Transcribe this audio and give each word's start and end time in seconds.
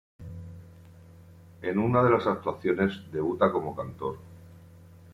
En 1.61 1.77
una 1.77 2.01
de 2.01 2.09
las 2.09 2.25
actuaciones 2.25 3.03
debuta 3.11 3.51
como 3.51 3.75
cantor. 3.75 4.17